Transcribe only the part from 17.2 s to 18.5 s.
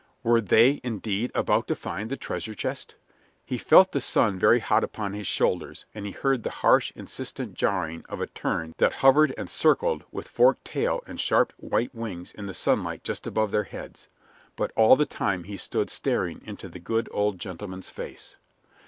gentleman's face.